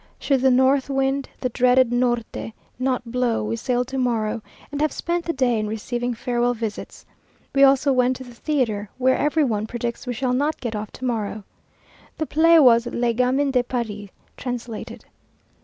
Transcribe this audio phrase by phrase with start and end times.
[0.17, 4.91] Should the north wind, the dreaded Norte, not blow, we sail to morrow, and have
[4.91, 7.05] spent the day in receiving farewell visits.
[7.53, 10.89] We also went to the theatre, where every one predicts we shall not get off
[10.93, 11.43] to morrow.
[12.17, 15.05] The play was "Le Gamin de Paris," translated.